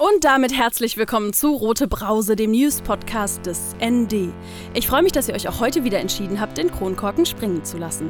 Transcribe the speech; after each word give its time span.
Und 0.00 0.24
damit 0.24 0.56
herzlich 0.56 0.96
willkommen 0.96 1.34
zu 1.34 1.52
Rote 1.52 1.86
Brause, 1.86 2.34
dem 2.34 2.52
News-Podcast 2.52 3.44
des 3.44 3.76
ND. 3.84 4.32
Ich 4.72 4.88
freue 4.88 5.02
mich, 5.02 5.12
dass 5.12 5.28
ihr 5.28 5.34
euch 5.34 5.46
auch 5.46 5.60
heute 5.60 5.84
wieder 5.84 5.98
entschieden 5.98 6.40
habt, 6.40 6.56
den 6.56 6.72
Kronkorken 6.72 7.26
springen 7.26 7.66
zu 7.66 7.76
lassen. 7.76 8.08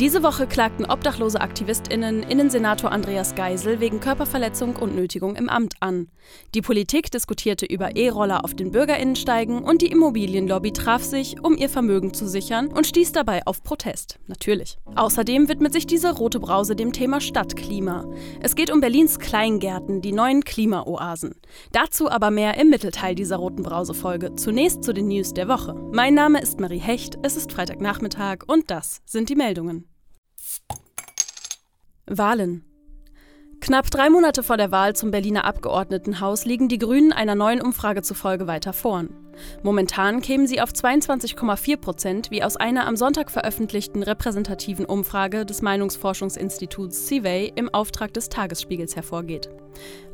Diese 0.00 0.24
Woche 0.24 0.48
klagten 0.48 0.86
obdachlose 0.86 1.40
AktivistInnen 1.40 2.24
Innensenator 2.24 2.90
Andreas 2.90 3.36
Geisel 3.36 3.78
wegen 3.78 4.00
Körperverletzung 4.00 4.74
und 4.74 4.96
Nötigung 4.96 5.36
im 5.36 5.48
Amt 5.48 5.74
an. 5.78 6.08
Die 6.52 6.62
Politik 6.62 7.12
diskutierte 7.12 7.64
über 7.64 7.94
E-Roller 7.94 8.44
auf 8.44 8.54
den 8.54 8.72
BürgerInnensteigen 8.72 9.62
und 9.62 9.82
die 9.82 9.92
Immobilienlobby 9.92 10.72
traf 10.72 11.04
sich, 11.04 11.36
um 11.44 11.56
ihr 11.56 11.68
Vermögen 11.68 12.12
zu 12.12 12.26
sichern 12.26 12.72
und 12.72 12.88
stieß 12.88 13.12
dabei 13.12 13.46
auf 13.46 13.62
Protest. 13.62 14.18
Natürlich. 14.26 14.78
Außerdem 14.96 15.48
widmet 15.48 15.72
sich 15.72 15.86
diese 15.86 16.12
rote 16.12 16.40
Brause 16.40 16.74
dem 16.74 16.92
Thema 16.92 17.20
Stadtklima. 17.20 18.04
Es 18.40 18.56
geht 18.56 18.72
um 18.72 18.80
Berlins 18.80 19.20
Kleingärten, 19.20 20.00
die 20.00 20.12
neuen 20.12 20.42
Klimaoasen. 20.42 21.36
Dazu 21.70 22.10
aber 22.10 22.32
mehr 22.32 22.58
im 22.58 22.68
Mittelteil 22.68 23.14
dieser 23.14 23.36
roten 23.36 23.62
Brause-Folge. 23.62 24.34
Zunächst 24.34 24.82
zu 24.82 24.92
den 24.92 25.06
News 25.06 25.34
der 25.34 25.46
Woche. 25.46 25.76
Mein 25.92 26.14
Name 26.14 26.40
ist 26.40 26.58
Marie 26.58 26.78
Hecht, 26.80 27.16
es 27.22 27.36
ist 27.36 27.52
Freitagnachmittag 27.52 28.38
und 28.48 28.72
das 28.72 29.00
sind 29.04 29.28
die 29.28 29.36
Meldungen. 29.36 29.83
Wahlen. 32.06 32.64
Knapp 33.60 33.90
drei 33.90 34.10
Monate 34.10 34.42
vor 34.42 34.58
der 34.58 34.70
Wahl 34.70 34.94
zum 34.94 35.10
Berliner 35.10 35.46
Abgeordnetenhaus 35.46 36.44
liegen 36.44 36.68
die 36.68 36.78
Grünen 36.78 37.12
einer 37.12 37.34
neuen 37.34 37.62
Umfrage 37.62 38.02
zufolge 38.02 38.46
weiter 38.46 38.74
vorn. 38.74 39.23
Momentan 39.62 40.20
kämen 40.20 40.46
sie 40.46 40.60
auf 40.60 40.70
22,4 40.70 41.76
Prozent, 41.76 42.30
wie 42.30 42.42
aus 42.42 42.56
einer 42.56 42.86
am 42.86 42.96
Sonntag 42.96 43.30
veröffentlichten 43.30 44.02
repräsentativen 44.02 44.84
Umfrage 44.84 45.44
des 45.46 45.62
Meinungsforschungsinstituts 45.62 47.06
CIVEY 47.06 47.52
im 47.54 47.72
Auftrag 47.72 48.12
des 48.14 48.28
Tagesspiegels 48.28 48.96
hervorgeht. 48.96 49.48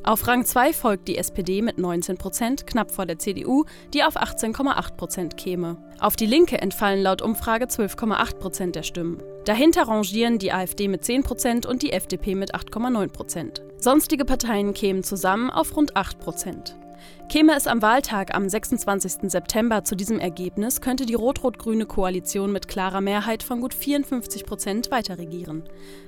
Auf 0.02 0.26
Rang 0.26 0.44
2 0.44 0.72
folgt 0.72 1.08
die 1.08 1.18
SPD 1.18 1.60
mit 1.60 1.78
19 1.78 2.16
Prozent, 2.16 2.66
knapp 2.66 2.90
vor 2.90 3.04
der 3.04 3.18
CDU, 3.18 3.64
die 3.92 4.02
auf 4.02 4.16
18,8 4.16 4.96
Prozent 4.96 5.36
käme. 5.36 5.76
Auf 6.00 6.16
die 6.16 6.26
Linke 6.26 6.58
entfallen 6.58 7.02
laut 7.02 7.20
Umfrage 7.20 7.66
12,8 7.66 8.36
Prozent 8.36 8.76
der 8.76 8.82
Stimmen. 8.82 9.22
Dahinter 9.44 9.88
rangieren 9.88 10.38
die 10.38 10.52
AfD 10.52 10.88
mit 10.88 11.04
10 11.04 11.22
Prozent 11.22 11.66
und 11.66 11.82
die 11.82 11.92
FDP 11.92 12.34
mit 12.34 12.54
8,9 12.54 13.08
Prozent. 13.08 13.62
Sonstige 13.78 14.24
Parteien 14.24 14.72
kämen 14.72 15.02
zusammen 15.02 15.50
auf 15.50 15.76
rund 15.76 15.96
8 15.96 16.18
Prozent. 16.18 16.76
Käme 17.28 17.54
es 17.56 17.66
am 17.66 17.82
Wahltag 17.82 18.34
am 18.34 18.48
26. 18.48 19.30
September 19.30 19.84
zu 19.84 19.94
diesem 19.94 20.18
Ergebnis, 20.18 20.80
könnte 20.80 21.06
die 21.06 21.14
rot-rot-grüne 21.14 21.86
Koalition 21.86 22.52
mit 22.52 22.68
klarer 22.68 23.00
Mehrheit 23.00 23.42
von 23.42 23.60
gut 23.60 23.74
54 23.74 24.46
Prozent 24.46 24.90
weiterregieren. 24.90 25.64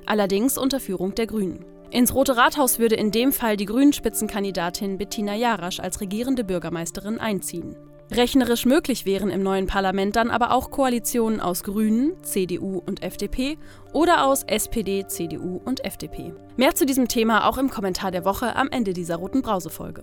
Allerdings 0.07 0.59
unter 0.59 0.81
Führung 0.81 1.15
der 1.15 1.27
Grünen. 1.27 1.65
Ins 1.91 2.15
Rote 2.15 2.37
Rathaus 2.37 2.79
würde 2.79 2.95
in 2.95 3.11
dem 3.11 3.33
Fall 3.33 3.57
die 3.57 3.67
Grünen-Spitzenkandidatin 3.67 4.97
Bettina 4.97 5.35
Jarasch 5.35 5.79
als 5.79 6.01
regierende 6.01 6.43
Bürgermeisterin 6.43 7.19
einziehen. 7.19 7.77
Rechnerisch 8.11 8.67
möglich 8.67 9.07
wären 9.07 9.31
im 9.31 9.43
neuen 9.43 9.67
Parlament 9.67 10.17
dann 10.17 10.31
aber 10.31 10.53
auch 10.53 10.71
Koalitionen 10.71 11.41
aus 11.41 11.63
Grünen, 11.63 12.13
CDU 12.23 12.83
und 12.85 13.03
FDP 13.03 13.57
oder 13.95 14.27
aus 14.27 14.43
SPD, 14.43 15.07
CDU 15.07 15.63
und 15.65 15.85
FDP. 15.85 16.35
Mehr 16.57 16.75
zu 16.75 16.85
diesem 16.85 17.09
Thema 17.09 17.49
auch 17.49 17.57
im 17.57 17.71
Kommentar 17.71 18.11
der 18.11 18.27
Woche 18.27 18.55
am 18.55 18.69
Ende 18.69 18.93
dieser 18.93 19.17
roten 19.17 19.41
Brausefolge. 19.41 20.03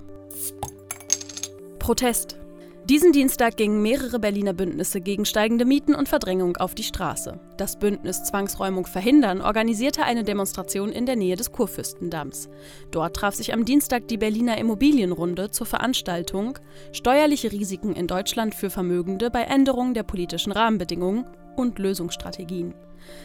Protest. 1.90 2.38
Diesen 2.86 3.14
Dienstag 3.14 3.58
gingen 3.58 3.82
mehrere 3.82 4.20
Berliner 4.20 4.54
Bündnisse 4.54 5.02
gegen 5.02 5.26
steigende 5.26 5.66
Mieten 5.66 5.96
und 5.96 6.08
Verdrängung 6.08 6.56
auf 6.58 6.76
die 6.76 6.84
Straße. 6.84 7.40
Das 7.58 7.80
Bündnis 7.80 8.26
Zwangsräumung 8.26 8.86
verhindern 8.86 9.42
organisierte 9.42 10.04
eine 10.04 10.24
Demonstration 10.24 10.92
in 10.92 11.08
der 11.08 11.16
Nähe 11.16 11.36
des 11.36 11.52
Kurfürstendamms. 11.52 12.48
Dort 12.92 13.16
traf 13.16 13.34
sich 13.34 13.54
am 13.54 13.66
Dienstag 13.66 14.08
die 14.08 14.18
Berliner 14.18 14.60
Immobilienrunde 14.60 15.50
zur 15.50 15.66
Veranstaltung 15.66 16.60
Steuerliche 16.92 17.52
Risiken 17.52 17.94
in 17.94 18.06
Deutschland 18.06 18.54
für 18.54 18.70
Vermögende 18.70 19.32
bei 19.32 19.42
Änderungen 19.42 19.96
der 19.96 20.04
politischen 20.04 20.52
Rahmenbedingungen 20.52 21.26
und 21.60 21.80
Lösungsstrategien. 21.80 22.74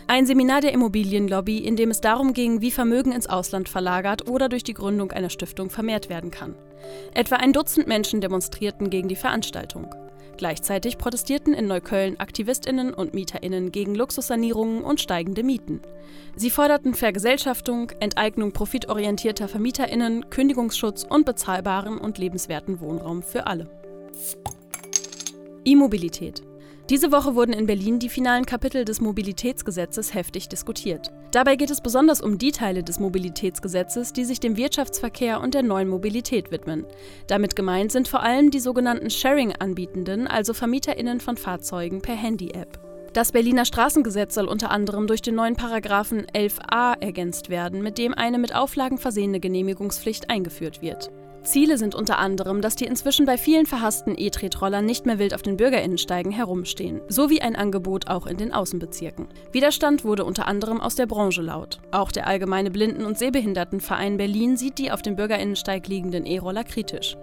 Ein 0.06 0.26
Seminar 0.26 0.60
der 0.60 0.72
Immobilienlobby, 0.72 1.58
in 1.58 1.76
dem 1.76 1.90
es 1.90 2.00
darum 2.00 2.32
ging, 2.32 2.60
wie 2.60 2.70
Vermögen 2.70 3.12
ins 3.12 3.28
Ausland 3.28 3.68
verlagert 3.68 4.28
oder 4.28 4.48
durch 4.48 4.64
die 4.64 4.74
Gründung 4.74 5.12
einer 5.12 5.30
Stiftung 5.30 5.70
vermehrt 5.70 6.08
werden 6.08 6.30
kann. 6.30 6.54
Etwa 7.14 7.36
ein 7.36 7.52
Dutzend 7.52 7.86
Menschen 7.86 8.20
demonstrierten 8.20 8.90
gegen 8.90 9.08
die 9.08 9.16
Veranstaltung. 9.16 9.94
Gleichzeitig 10.36 10.98
protestierten 10.98 11.54
in 11.54 11.66
Neukölln 11.68 12.18
Aktivistinnen 12.18 12.92
und 12.92 13.14
Mieterinnen 13.14 13.70
gegen 13.70 13.94
Luxussanierungen 13.94 14.82
und 14.82 15.00
steigende 15.00 15.44
Mieten. 15.44 15.80
Sie 16.34 16.50
forderten 16.50 16.94
Vergesellschaftung, 16.94 17.92
Enteignung 18.00 18.52
profitorientierter 18.52 19.46
Vermieterinnen, 19.46 20.28
Kündigungsschutz 20.30 21.04
und 21.08 21.24
bezahlbaren 21.24 21.98
und 21.98 22.18
lebenswerten 22.18 22.80
Wohnraum 22.80 23.22
für 23.22 23.46
alle. 23.46 23.70
E-Mobilität 25.64 26.42
diese 26.90 27.12
Woche 27.12 27.34
wurden 27.34 27.54
in 27.54 27.64
Berlin 27.64 27.98
die 27.98 28.10
finalen 28.10 28.44
Kapitel 28.44 28.84
des 28.84 29.00
Mobilitätsgesetzes 29.00 30.12
heftig 30.12 30.50
diskutiert. 30.50 31.10
Dabei 31.30 31.56
geht 31.56 31.70
es 31.70 31.80
besonders 31.80 32.20
um 32.20 32.36
die 32.36 32.52
Teile 32.52 32.82
des 32.82 33.00
Mobilitätsgesetzes, 33.00 34.12
die 34.12 34.24
sich 34.24 34.38
dem 34.38 34.58
Wirtschaftsverkehr 34.58 35.40
und 35.40 35.54
der 35.54 35.62
neuen 35.62 35.88
Mobilität 35.88 36.50
widmen. 36.50 36.84
Damit 37.26 37.56
gemeint 37.56 37.90
sind 37.90 38.06
vor 38.06 38.22
allem 38.22 38.50
die 38.50 38.60
sogenannten 38.60 39.08
Sharing-Anbietenden, 39.08 40.26
also 40.26 40.52
Vermieterinnen 40.52 41.20
von 41.20 41.38
Fahrzeugen 41.38 42.02
per 42.02 42.16
Handy-App. 42.16 42.78
Das 43.14 43.32
Berliner 43.32 43.64
Straßengesetz 43.64 44.34
soll 44.34 44.46
unter 44.46 44.70
anderem 44.70 45.06
durch 45.06 45.22
den 45.22 45.36
neuen 45.36 45.56
Paragraphen 45.56 46.26
11a 46.26 47.00
ergänzt 47.00 47.48
werden, 47.48 47.80
mit 47.80 47.96
dem 47.96 48.12
eine 48.12 48.38
mit 48.38 48.54
Auflagen 48.54 48.98
versehene 48.98 49.40
Genehmigungspflicht 49.40 50.28
eingeführt 50.28 50.82
wird. 50.82 51.10
Ziele 51.44 51.76
sind 51.76 51.94
unter 51.94 52.18
anderem, 52.18 52.62
dass 52.62 52.74
die 52.74 52.86
inzwischen 52.86 53.26
bei 53.26 53.36
vielen 53.36 53.66
verhassten 53.66 54.14
E-Tretrollern 54.16 54.84
nicht 54.84 55.04
mehr 55.04 55.18
wild 55.18 55.34
auf 55.34 55.42
den 55.42 55.56
Bürgerinnensteigen 55.56 56.32
herumstehen, 56.32 57.00
sowie 57.08 57.40
ein 57.40 57.54
Angebot 57.54 58.08
auch 58.08 58.26
in 58.26 58.38
den 58.38 58.52
Außenbezirken. 58.52 59.28
Widerstand 59.52 60.04
wurde 60.04 60.24
unter 60.24 60.48
anderem 60.48 60.80
aus 60.80 60.94
der 60.94 61.06
Branche 61.06 61.42
laut. 61.42 61.80
Auch 61.90 62.10
der 62.10 62.26
Allgemeine 62.26 62.70
Blinden- 62.70 63.04
und 63.04 63.18
Sehbehindertenverein 63.18 64.16
Berlin 64.16 64.56
sieht 64.56 64.78
die 64.78 64.90
auf 64.90 65.02
dem 65.02 65.16
Bürgerinnensteig 65.16 65.86
liegenden 65.86 66.24
E-Roller 66.24 66.64
kritisch. 66.64 67.16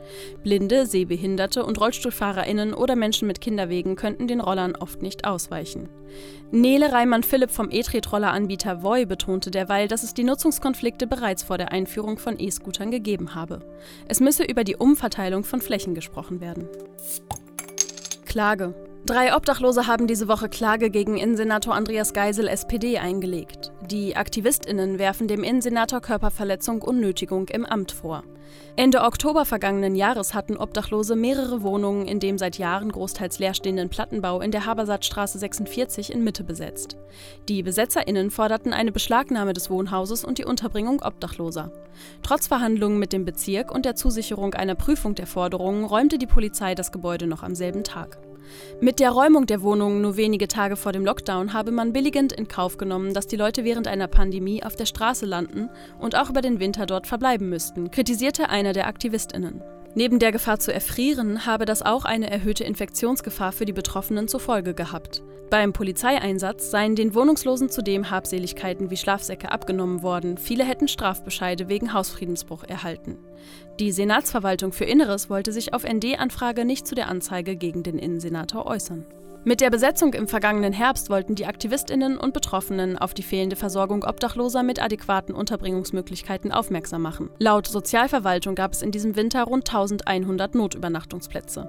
Blinde, 0.44 0.86
Sehbehinderte 0.86 1.66
und 1.66 1.80
Rollstuhlfahrerinnen 1.80 2.74
oder 2.74 2.96
Menschen 2.96 3.28
mit 3.28 3.42
Kinderwegen 3.42 3.96
könnten 3.96 4.28
den 4.28 4.40
Rollern 4.40 4.76
oft 4.76 5.02
nicht 5.02 5.26
ausweichen. 5.26 5.90
Nele 6.52 6.92
Reimann-Philipp 6.92 7.50
vom 7.50 7.70
E-Tretroller-Anbieter 7.72 8.84
Voi 8.84 9.06
betonte 9.06 9.52
derweil, 9.52 9.88
dass 9.88 10.04
es 10.04 10.14
die 10.14 10.26
Nutzungskonflikte 10.26 11.08
bereits 11.08 11.44
vor 11.44 11.58
der 11.58 11.72
Einführung 11.72 12.18
von 12.18 12.38
E-Scootern 12.38 12.92
gegeben 12.92 13.36
habe. 13.36 13.62
Es 14.12 14.20
müsse 14.20 14.44
über 14.44 14.66
die 14.66 14.76
Umverteilung 14.76 15.46
von 15.46 15.62
Flächen 15.62 15.96
gesprochen 15.96 16.42
werden. 16.42 16.68
Klage. 18.26 18.74
Drei 19.04 19.36
Obdachlose 19.36 19.88
haben 19.88 20.06
diese 20.06 20.28
Woche 20.28 20.48
Klage 20.48 20.92
gegen 20.92 21.18
Innensenator 21.18 21.74
Andreas 21.74 22.14
Geisel 22.14 22.48
SPD 22.48 23.00
eingelegt. 23.00 23.72
Die 23.90 24.16
AktivistInnen 24.16 25.00
werfen 25.00 25.28
dem 25.28 25.44
Innensenator 25.44 26.02
Körperverletzung 26.02 26.84
und 26.84 27.00
Nötigung 27.00 27.48
im 27.48 27.66
Amt 27.66 27.92
vor. 27.92 28.24
Ende 28.76 29.02
Oktober 29.02 29.46
vergangenen 29.46 29.96
Jahres 29.96 30.36
hatten 30.36 30.56
Obdachlose 30.56 31.16
mehrere 31.16 31.64
Wohnungen 31.64 32.08
in 32.08 32.20
dem 32.20 32.38
seit 32.38 32.60
Jahren 32.60 32.92
großteils 32.92 33.40
leerstehenden 33.40 33.90
Plattenbau 33.90 34.40
in 34.40 34.52
der 34.52 34.68
Habersattstraße 34.68 35.40
46 35.40 36.14
in 36.14 36.24
Mitte 36.24 36.44
besetzt. 36.44 36.96
Die 37.50 37.64
BesetzerInnen 37.64 38.30
forderten 38.30 38.72
eine 38.72 38.92
Beschlagnahme 38.92 39.54
des 39.54 39.72
Wohnhauses 39.72 40.24
und 40.24 40.38
die 40.38 40.46
Unterbringung 40.46 41.02
Obdachloser. 41.02 41.72
Trotz 42.22 42.46
Verhandlungen 42.46 43.00
mit 43.00 43.14
dem 43.14 43.26
Bezirk 43.26 43.74
und 43.74 43.86
der 43.86 43.96
Zusicherung 43.96 44.54
einer 44.54 44.76
Prüfung 44.76 45.16
der 45.16 45.28
Forderungen 45.28 45.86
räumte 45.86 46.20
die 46.20 46.28
Polizei 46.28 46.76
das 46.76 46.92
Gebäude 46.92 47.26
noch 47.26 47.42
am 47.42 47.56
selben 47.56 47.84
Tag. 47.84 48.20
Mit 48.80 49.00
der 49.00 49.12
Räumung 49.12 49.46
der 49.46 49.62
Wohnungen 49.62 50.02
nur 50.02 50.18
wenige 50.18 50.48
Tage 50.48 50.76
vor 50.76 50.92
dem 50.92 51.06
Lockdown 51.06 51.54
habe 51.54 51.72
man 51.72 51.94
billigend 51.94 52.34
in 52.34 52.48
Kauf 52.48 52.78
genommen, 52.78 53.14
dass 53.14 53.28
die 53.28 53.36
Leute 53.36 53.64
während 53.64 53.88
einer 53.88 54.08
Pandemie 54.08 54.64
auf 54.64 54.76
der 54.76 54.86
Straße 54.86 55.26
landen 55.26 55.70
und 56.00 56.16
auch 56.16 56.30
über 56.30 56.42
den 56.42 56.60
Winter 56.60 56.86
dort 56.86 57.08
verbleiben 57.08 57.50
müssten, 57.50 57.92
kritisierte 57.92 58.50
einer 58.50 58.74
der 58.74 58.88
Aktivistinnen. 58.88 59.62
Neben 59.94 60.20
der 60.20 60.32
Gefahr 60.32 60.60
zu 60.60 60.74
erfrieren 60.74 61.46
habe 61.46 61.66
das 61.66 61.82
auch 61.82 62.06
eine 62.06 62.32
erhöhte 62.32 62.64
Infektionsgefahr 62.64 63.52
für 63.52 63.66
die 63.66 63.74
Betroffenen 63.74 64.30
zur 64.30 64.40
Folge 64.40 64.74
gehabt. 64.74 65.22
Beim 65.50 65.74
Polizeieinsatz 65.74 66.72
seien 66.72 66.96
den 66.96 67.14
Wohnungslosen 67.14 67.70
zudem 67.70 68.10
Habseligkeiten 68.10 68.90
wie 68.90 68.96
Schlafsäcke 68.96 69.52
abgenommen 69.52 70.02
worden, 70.02 70.38
viele 70.38 70.64
hätten 70.64 70.88
Strafbescheide 70.88 71.68
wegen 71.68 71.92
Hausfriedensbruch 71.92 72.64
erhalten. 72.64 73.18
Die 73.82 73.92
Senatsverwaltung 73.92 74.74
für 74.74 74.86
Inneres 74.86 75.32
wollte 75.32 75.52
sich 75.52 75.74
auf 75.74 75.92
ND-Anfrage 75.92 76.66
nicht 76.66 76.86
zu 76.86 76.94
der 76.94 77.08
Anzeige 77.08 77.56
gegen 77.56 77.82
den 77.82 77.98
Innensenator 77.98 78.68
äußern. 78.68 79.08
Mit 79.44 79.60
der 79.60 79.72
Besetzung 79.72 80.14
im 80.14 80.28
vergangenen 80.28 80.72
Herbst 80.72 81.10
wollten 81.10 81.34
die 81.34 81.48
Aktivistinnen 81.48 82.20
und 82.20 82.32
Betroffenen 82.32 82.96
auf 82.96 83.16
die 83.16 83.24
fehlende 83.24 83.56
Versorgung 83.56 84.04
Obdachloser 84.04 84.62
mit 84.62 84.80
adäquaten 84.80 85.34
Unterbringungsmöglichkeiten 85.34 86.52
aufmerksam 86.52 87.02
machen. 87.02 87.32
Laut 87.40 87.66
Sozialverwaltung 87.66 88.54
gab 88.54 88.72
es 88.72 88.84
in 88.84 88.92
diesem 88.92 89.16
Winter 89.16 89.46
rund 89.46 89.68
1100 89.68 90.54
Notübernachtungsplätze. 90.54 91.68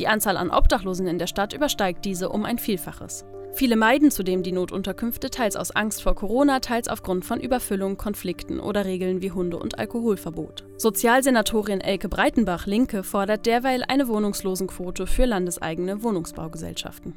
Die 0.00 0.08
Anzahl 0.08 0.36
an 0.36 0.50
Obdachlosen 0.50 1.06
in 1.06 1.20
der 1.20 1.28
Stadt 1.28 1.52
übersteigt 1.52 2.04
diese 2.04 2.30
um 2.30 2.44
ein 2.44 2.58
Vielfaches. 2.58 3.24
Viele 3.56 3.76
meiden 3.76 4.10
zudem 4.10 4.42
die 4.42 4.50
Notunterkünfte, 4.50 5.30
teils 5.30 5.54
aus 5.54 5.70
Angst 5.70 6.02
vor 6.02 6.16
Corona, 6.16 6.58
teils 6.58 6.88
aufgrund 6.88 7.24
von 7.24 7.38
Überfüllung, 7.38 7.96
Konflikten 7.96 8.58
oder 8.58 8.84
Regeln 8.84 9.22
wie 9.22 9.30
Hunde- 9.30 9.58
und 9.58 9.78
Alkoholverbot. 9.78 10.64
Sozialsenatorin 10.76 11.80
Elke 11.80 12.08
Breitenbach, 12.08 12.66
Linke, 12.66 13.04
fordert 13.04 13.46
derweil 13.46 13.84
eine 13.86 14.08
Wohnungslosenquote 14.08 15.06
für 15.06 15.26
landeseigene 15.26 16.02
Wohnungsbaugesellschaften. 16.02 17.16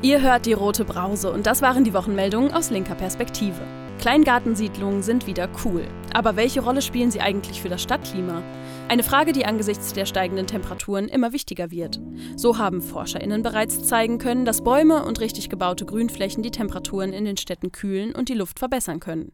Ihr 0.00 0.22
hört 0.22 0.46
die 0.46 0.54
rote 0.54 0.86
Brause 0.86 1.30
und 1.30 1.46
das 1.46 1.60
waren 1.60 1.84
die 1.84 1.92
Wochenmeldungen 1.92 2.54
aus 2.54 2.70
linker 2.70 2.94
Perspektive. 2.94 3.60
Kleingartensiedlungen 4.00 5.02
sind 5.02 5.26
wieder 5.26 5.50
cool. 5.62 5.86
Aber 6.14 6.34
welche 6.34 6.62
Rolle 6.62 6.80
spielen 6.80 7.10
sie 7.10 7.20
eigentlich 7.20 7.60
für 7.60 7.68
das 7.68 7.82
Stadtklima? 7.82 8.42
Eine 8.88 9.02
Frage, 9.02 9.32
die 9.32 9.44
angesichts 9.44 9.92
der 9.92 10.06
steigenden 10.06 10.46
Temperaturen 10.46 11.06
immer 11.06 11.34
wichtiger 11.34 11.70
wird. 11.70 12.00
So 12.34 12.56
haben 12.56 12.80
ForscherInnen 12.80 13.42
bereits 13.42 13.84
zeigen 13.84 14.16
können, 14.16 14.46
dass 14.46 14.64
Bäume 14.64 15.04
und 15.04 15.20
richtig 15.20 15.50
gebaute 15.50 15.84
Grünflächen 15.84 16.42
die 16.42 16.50
Temperaturen 16.50 17.12
in 17.12 17.26
den 17.26 17.36
Städten 17.36 17.72
kühlen 17.72 18.14
und 18.14 18.30
die 18.30 18.34
Luft 18.34 18.58
verbessern 18.58 19.00
können. 19.00 19.32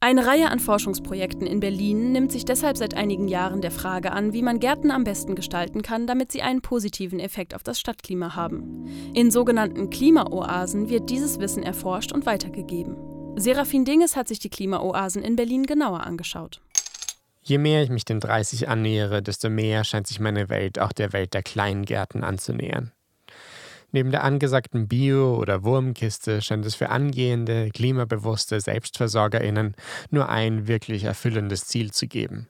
Eine 0.00 0.26
Reihe 0.26 0.50
an 0.50 0.58
Forschungsprojekten 0.58 1.46
in 1.46 1.60
Berlin 1.60 2.10
nimmt 2.10 2.32
sich 2.32 2.44
deshalb 2.44 2.76
seit 2.76 2.94
einigen 2.94 3.28
Jahren 3.28 3.60
der 3.60 3.70
Frage 3.70 4.10
an, 4.10 4.32
wie 4.32 4.42
man 4.42 4.58
Gärten 4.58 4.90
am 4.90 5.04
besten 5.04 5.36
gestalten 5.36 5.82
kann, 5.82 6.08
damit 6.08 6.32
sie 6.32 6.42
einen 6.42 6.60
positiven 6.60 7.20
Effekt 7.20 7.54
auf 7.54 7.62
das 7.62 7.78
Stadtklima 7.78 8.34
haben. 8.34 8.84
In 9.14 9.30
sogenannten 9.30 9.90
Klimaoasen 9.90 10.88
wird 10.90 11.08
dieses 11.08 11.38
Wissen 11.38 11.62
erforscht 11.62 12.10
und 12.10 12.26
weitergegeben. 12.26 13.07
Serafin 13.40 13.84
Dinges 13.84 14.16
hat 14.16 14.28
sich 14.28 14.38
die 14.38 14.50
Klimaoasen 14.50 15.22
in 15.22 15.36
Berlin 15.36 15.64
genauer 15.64 16.04
angeschaut. 16.04 16.60
Je 17.42 17.58
mehr 17.58 17.82
ich 17.82 17.88
mich 17.88 18.04
den 18.04 18.20
30 18.20 18.68
annähere, 18.68 19.22
desto 19.22 19.48
mehr 19.48 19.84
scheint 19.84 20.06
sich 20.06 20.20
meine 20.20 20.48
Welt 20.48 20.78
auch 20.78 20.92
der 20.92 21.12
Welt 21.12 21.34
der 21.34 21.42
Kleingärten 21.42 22.24
anzunähern. 22.24 22.92
Neben 23.90 24.10
der 24.10 24.22
angesagten 24.22 24.86
Bio- 24.86 25.36
oder 25.36 25.64
Wurmkiste 25.64 26.42
scheint 26.42 26.66
es 26.66 26.74
für 26.74 26.90
angehende, 26.90 27.70
klimabewusste 27.70 28.60
SelbstversorgerInnen 28.60 29.74
nur 30.10 30.28
ein 30.28 30.66
wirklich 30.66 31.04
erfüllendes 31.04 31.66
Ziel 31.66 31.90
zu 31.90 32.06
geben. 32.06 32.48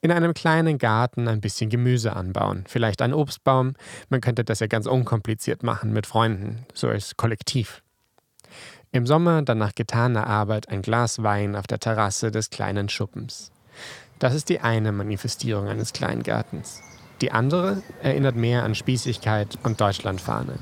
In 0.00 0.10
einem 0.10 0.34
kleinen 0.34 0.78
Garten 0.78 1.28
ein 1.28 1.40
bisschen 1.40 1.70
Gemüse 1.70 2.14
anbauen, 2.14 2.64
vielleicht 2.66 3.02
einen 3.02 3.14
Obstbaum. 3.14 3.74
Man 4.08 4.20
könnte 4.20 4.44
das 4.44 4.60
ja 4.60 4.66
ganz 4.66 4.86
unkompliziert 4.86 5.62
machen 5.62 5.92
mit 5.92 6.06
Freunden, 6.06 6.66
so 6.74 6.88
als 6.88 7.16
Kollektiv. 7.16 7.82
Im 8.94 9.08
Sommer 9.08 9.42
dann 9.42 9.58
nach 9.58 9.74
getaner 9.74 10.28
Arbeit 10.28 10.68
ein 10.68 10.80
Glas 10.80 11.20
Wein 11.20 11.56
auf 11.56 11.66
der 11.66 11.80
Terrasse 11.80 12.30
des 12.30 12.50
kleinen 12.50 12.88
Schuppens. 12.88 13.50
Das 14.20 14.36
ist 14.36 14.48
die 14.48 14.60
eine 14.60 14.92
Manifestierung 14.92 15.66
eines 15.66 15.92
Kleingartens. 15.92 16.80
Die 17.20 17.32
andere 17.32 17.82
erinnert 18.04 18.36
mehr 18.36 18.62
an 18.62 18.76
Spießigkeit 18.76 19.58
und 19.64 19.80
Deutschlandfahne. 19.80 20.60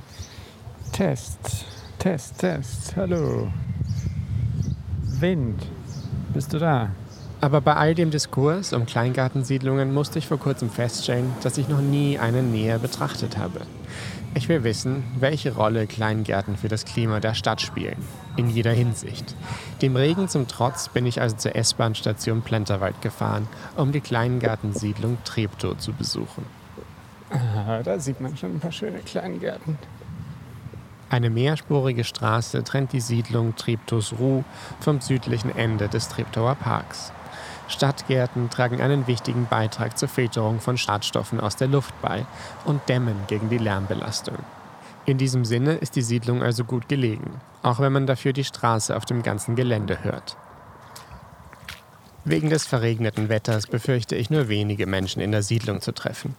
Test, 0.93 1.67
Test, 1.99 2.38
Test, 2.38 2.96
hallo. 2.96 3.52
Wind, 5.20 5.62
bist 6.32 6.55
du 6.55 6.58
da? 6.58 6.88
Aber 7.43 7.61
bei 7.61 7.75
all 7.75 7.94
dem 7.94 8.11
Diskurs 8.11 8.73
um 8.73 8.87
Kleingartensiedlungen 8.87 9.93
musste 9.93 10.19
ich 10.19 10.26
vor 10.26 10.38
kurzem 10.38 10.70
feststellen, 10.70 11.31
dass 11.43 11.58
ich 11.58 11.69
noch 11.69 11.82
nie 11.82 12.19
eine 12.19 12.43
näher 12.43 12.79
betrachtet 12.79 13.37
habe. 13.37 13.61
Ich 14.34 14.49
will 14.49 14.64
wissen, 14.64 15.05
welche 15.19 15.55
Rolle 15.55 15.87
Kleingärten 15.87 16.56
für 16.56 16.69
das 16.69 16.87
Klima 16.87 17.20
der 17.20 17.34
Stadt 17.34 17.61
spielen. 17.61 17.96
In 18.37 18.49
jeder 18.49 18.73
Hinsicht. 18.73 19.34
Dem 19.82 19.94
Regen 19.94 20.26
zum 20.26 20.49
Trotz 20.49 20.88
bin 20.88 21.05
ich 21.05 21.20
also 21.20 21.37
zur 21.37 21.55
S-Bahn-Station 21.55 22.40
Plenterwald 22.40 23.02
gefahren, 23.02 23.46
um 23.76 23.93
die 23.93 24.00
Kleingartensiedlung 24.00 25.19
Treptow 25.25 25.76
zu 25.76 25.93
besuchen. 25.93 26.46
Ah, 27.31 27.82
da 27.82 27.99
sieht 27.99 28.20
man 28.20 28.37
schon 28.37 28.56
ein 28.56 28.61
paar 28.61 28.73
schöne 28.73 29.00
Kleingärten. 29.00 29.79
Eine 31.11 31.29
mehrspurige 31.29 32.05
Straße 32.05 32.64
trennt 32.64 32.94
die 32.94 33.00
Siedlung 33.00 33.55
Treptows 33.55 34.14
Ruh 34.19 34.44
vom 34.81 35.02
südlichen 35.02 35.55
Ende 35.55 35.88
des 35.88 36.08
Treptower 36.08 36.55
Parks. 36.55 37.12
Stadtgärten 37.72 38.50
tragen 38.50 38.80
einen 38.80 39.06
wichtigen 39.06 39.46
Beitrag 39.46 39.98
zur 39.98 40.08
Filterung 40.08 40.60
von 40.60 40.78
Schadstoffen 40.78 41.40
aus 41.40 41.56
der 41.56 41.69
Luft 41.69 41.94
bei 42.00 42.24
und 42.64 42.88
dämmen 42.88 43.16
gegen 43.26 43.48
die 43.48 43.58
Lärmbelastung. 43.58 44.38
In 45.04 45.19
diesem 45.19 45.44
Sinne 45.44 45.74
ist 45.74 45.96
die 45.96 46.02
Siedlung 46.02 46.42
also 46.42 46.64
gut 46.64 46.88
gelegen, 46.88 47.40
auch 47.62 47.80
wenn 47.80 47.92
man 47.92 48.06
dafür 48.06 48.32
die 48.32 48.44
Straße 48.44 48.96
auf 48.96 49.04
dem 49.04 49.22
ganzen 49.22 49.56
Gelände 49.56 50.04
hört. 50.04 50.36
Wegen 52.24 52.50
des 52.50 52.66
verregneten 52.66 53.28
Wetters 53.28 53.66
befürchte 53.66 54.14
ich 54.14 54.30
nur 54.30 54.48
wenige 54.48 54.86
Menschen 54.86 55.20
in 55.20 55.32
der 55.32 55.42
Siedlung 55.42 55.80
zu 55.80 55.92
treffen. 55.92 56.36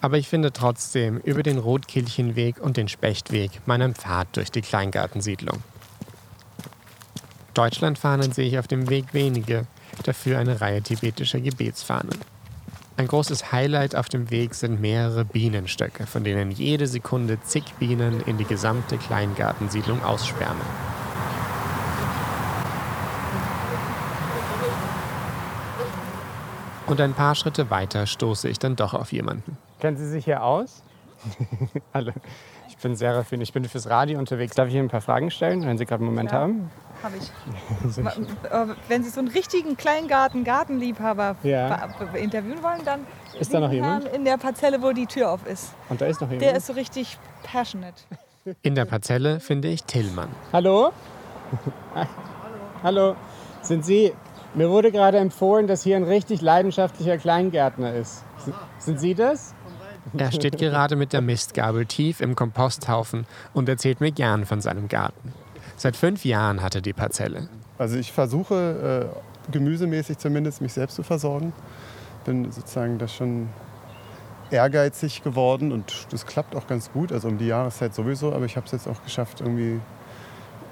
Aber 0.00 0.16
ich 0.16 0.26
finde 0.26 0.54
trotzdem 0.54 1.18
über 1.18 1.42
den 1.42 1.58
Rotkehlchenweg 1.58 2.58
und 2.60 2.78
den 2.78 2.88
Spechtweg 2.88 3.60
meinen 3.66 3.94
Pfad 3.94 4.28
durch 4.32 4.50
die 4.50 4.62
Kleingartensiedlung. 4.62 5.62
Deutschlandfahnen 7.52 8.32
sehe 8.32 8.48
ich 8.48 8.58
auf 8.58 8.68
dem 8.68 8.88
Weg 8.88 9.12
wenige, 9.12 9.66
dafür 10.08 10.38
eine 10.38 10.60
Reihe 10.60 10.82
tibetischer 10.82 11.40
Gebetsfahnen. 11.40 12.18
Ein 12.96 13.06
großes 13.06 13.52
Highlight 13.52 13.94
auf 13.94 14.08
dem 14.08 14.30
Weg 14.30 14.54
sind 14.54 14.80
mehrere 14.80 15.24
Bienenstöcke, 15.24 16.06
von 16.06 16.24
denen 16.24 16.50
jede 16.50 16.88
Sekunde 16.88 17.40
zig 17.42 17.62
Bienen 17.78 18.20
in 18.22 18.38
die 18.38 18.44
gesamte 18.44 18.98
Kleingartensiedlung 18.98 20.02
ausschwärmen. 20.02 20.66
Und 26.86 27.00
ein 27.00 27.12
paar 27.12 27.34
Schritte 27.34 27.70
weiter 27.70 28.06
stoße 28.06 28.48
ich 28.48 28.58
dann 28.58 28.74
doch 28.74 28.94
auf 28.94 29.12
jemanden. 29.12 29.58
Kennen 29.78 29.98
Sie 29.98 30.08
sich 30.08 30.24
hier 30.24 30.42
aus? 30.42 30.82
Alle. 31.92 32.14
Ich 32.68 32.78
bin 32.78 32.96
Serafin, 32.96 33.40
ich 33.42 33.52
bin 33.52 33.64
fürs 33.66 33.88
Radio 33.88 34.18
unterwegs. 34.18 34.56
Darf 34.56 34.68
ich 34.68 34.74
Ihnen 34.74 34.86
ein 34.86 34.90
paar 34.90 35.02
Fragen 35.02 35.30
stellen, 35.30 35.66
wenn 35.66 35.76
Sie 35.76 35.84
gerade 35.84 36.02
einen 36.02 36.10
Moment 36.12 36.32
ja. 36.32 36.38
haben? 36.38 36.70
Habe 37.02 37.16
ich. 37.16 37.30
Wenn 38.88 39.04
Sie 39.04 39.10
so 39.10 39.20
einen 39.20 39.28
richtigen 39.28 39.76
Kleingarten, 39.76 40.44
Gartenliebhaber 40.44 41.36
ja. 41.42 41.88
interviewen 42.14 42.62
wollen, 42.62 42.84
dann 42.84 43.06
ist 43.38 43.52
da 43.52 43.60
noch 43.60 43.72
jemand? 43.72 44.04
in 44.08 44.24
der 44.24 44.36
Parzelle, 44.36 44.82
wo 44.82 44.92
die 44.92 45.06
Tür 45.06 45.30
auf 45.30 45.46
ist. 45.46 45.74
Und 45.88 46.00
da 46.00 46.06
ist 46.06 46.20
noch 46.20 46.28
jemand? 46.28 46.42
Der 46.42 46.56
ist 46.56 46.66
so 46.66 46.72
richtig 46.72 47.18
passionate. 47.42 48.02
In 48.62 48.74
der 48.74 48.84
Parzelle 48.84 49.40
finde 49.40 49.68
ich 49.68 49.84
Tillmann. 49.84 50.30
Hallo? 50.52 50.92
Hallo. 51.94 52.08
Hallo. 52.82 53.16
Sind 53.62 53.84
Sie 53.84 54.12
mir 54.54 54.70
wurde 54.70 54.90
gerade 54.90 55.18
empfohlen, 55.18 55.66
dass 55.66 55.82
hier 55.82 55.96
ein 55.96 56.04
richtig 56.04 56.40
leidenschaftlicher 56.40 57.18
Kleingärtner 57.18 57.94
ist. 57.94 58.24
Sind 58.78 58.98
Sie 58.98 59.14
das? 59.14 59.54
Er 60.16 60.32
steht 60.32 60.56
gerade 60.56 60.96
mit 60.96 61.12
der 61.12 61.20
Mistgabel 61.20 61.84
tief 61.84 62.20
im 62.20 62.34
Komposthaufen 62.34 63.26
und 63.52 63.68
erzählt 63.68 64.00
mir 64.00 64.10
gern 64.10 64.46
von 64.46 64.60
seinem 64.60 64.88
Garten. 64.88 65.34
Seit 65.78 65.96
fünf 65.96 66.24
Jahren 66.24 66.60
hat 66.60 66.74
er 66.74 66.80
die 66.80 66.92
Parzelle. 66.92 67.48
Also 67.78 67.96
ich 67.96 68.12
versuche 68.12 69.10
äh, 69.48 69.52
gemüsemäßig 69.52 70.18
zumindest 70.18 70.60
mich 70.60 70.72
selbst 70.72 70.96
zu 70.96 71.04
versorgen. 71.04 71.52
Bin 72.24 72.50
sozusagen 72.50 72.98
das 72.98 73.14
schon 73.14 73.48
ehrgeizig 74.50 75.22
geworden 75.22 75.70
und 75.70 76.08
das 76.10 76.26
klappt 76.26 76.56
auch 76.56 76.66
ganz 76.66 76.90
gut. 76.92 77.12
Also 77.12 77.28
um 77.28 77.38
die 77.38 77.46
Jahreszeit 77.46 77.94
sowieso, 77.94 78.32
aber 78.32 78.44
ich 78.44 78.56
habe 78.56 78.66
es 78.66 78.72
jetzt 78.72 78.88
auch 78.88 79.02
geschafft, 79.04 79.40
irgendwie 79.40 79.80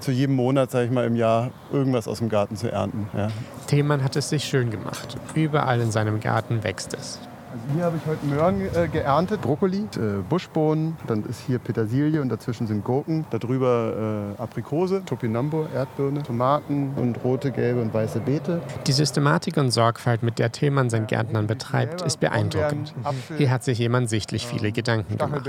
zu 0.01 0.11
jedem 0.11 0.35
Monat, 0.35 0.73
sage 0.73 0.87
ich 0.87 0.91
mal, 0.91 1.07
im 1.07 1.15
Jahr 1.17 1.51
irgendwas 1.73 2.09
aus 2.09 2.19
dem 2.19 2.29
Garten 2.29 2.57
zu 2.57 2.71
ernten. 2.71 3.09
Ja. 3.17 3.29
Themann 3.69 4.03
hat 4.03 4.17
es 4.17 4.29
sich 4.29 4.45
schön 4.45 4.71
gemacht. 4.71 5.17
Überall 5.35 5.81
in 5.81 5.91
seinem 5.91 6.21
Garten 6.21 6.65
wächst 6.65 6.95
es. 6.95 7.21
Also 7.57 7.75
hier 7.75 7.85
habe 7.85 7.97
ich 7.97 8.07
heute 8.07 8.27
Möhren 8.27 8.61
äh, 8.75 8.89
geerntet, 8.89 9.41
Brokkoli, 9.41 9.79
äh, 9.79 10.21
Buschbohnen, 10.29 10.97
dann 11.07 11.25
ist 11.25 11.41
hier 11.47 11.59
Petersilie 11.59 12.21
und 12.21 12.29
dazwischen 12.29 12.67
sind 12.67 12.85
Gurken, 12.85 13.25
darüber 13.31 14.35
äh, 14.39 14.43
Aprikose, 14.43 15.03
Topinambo, 15.05 15.67
Erdbirne, 15.75 16.23
Tomaten 16.23 16.93
und 16.97 17.23
rote, 17.25 17.53
gelbe 17.53 17.81
und 17.81 17.95
weiße 17.95 18.21
Beete. 18.21 18.61
Die 18.87 18.93
Systematik 18.93 19.57
und 19.57 19.71
Sorgfalt, 19.71 20.23
mit 20.23 20.39
der 20.39 20.53
Tillmann 20.53 20.91
sein 20.91 21.07
Gärtnern 21.07 21.47
betreibt, 21.47 22.03
ist 22.03 22.21
beeindruckend. 22.21 22.95
Hier 23.39 23.51
hat 23.51 23.65
sich 23.65 23.79
jemand 23.79 24.11
sichtlich 24.11 24.47
viele 24.47 24.73
Gedanken 24.73 25.17
gemacht. 25.17 25.49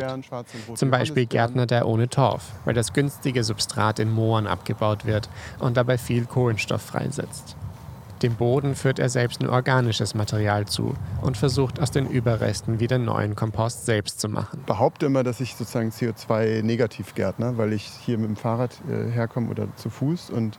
Zum 0.75 0.89
Beispiel 0.89 1.25
Gärtner 1.25 1.65
der 1.65 1.87
ohne 1.87 2.07
Torf, 2.07 2.53
weil 2.63 2.73
das 2.73 2.93
günstige 2.93 3.43
Substrat 3.43 3.99
in 3.99 4.11
Mooren 4.11 4.47
abgebaut 4.47 5.05
wird 5.05 5.29
und 5.59 5.75
dabei 5.75 5.97
viel 5.97 6.25
Kohlenstoff 6.25 6.81
freisetzt. 6.81 7.57
Dem 8.24 8.36
Boden 8.36 8.74
führt 8.74 8.97
er 8.97 9.09
selbst 9.09 9.41
nur 9.41 9.51
organisches 9.51 10.15
Material 10.15 10.65
zu 10.65 10.95
und 11.21 11.38
versucht 11.38 11.79
aus 11.79 11.91
den 11.91 12.07
Überresten 12.07 12.79
wieder 12.79 12.97
neuen 12.97 13.36
Kompost 13.36 13.86
selbst 13.86 14.19
zu 14.19 14.27
machen. 14.27 14.59
Ich 14.62 14.65
behaupte 14.65 15.05
immer, 15.05 15.24
dass 15.24 15.39
ich 15.39 15.55
sozusagen 15.55 15.89
CO2-negativ 15.89 17.13
gärtner, 17.13 17.57
weil 17.57 17.74
ich 17.74 17.83
hier 18.05 18.17
mit 18.17 18.29
dem 18.29 18.36
Fahrrad 18.36 18.71
äh, 18.89 19.12
herkomme 19.12 19.50
oder 19.50 19.67
zu 19.75 19.91
Fuß 19.91 20.31
und 20.31 20.57